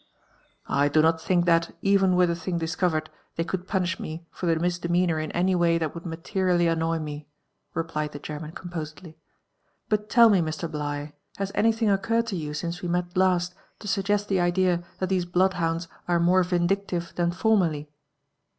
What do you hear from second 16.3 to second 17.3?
vindictive than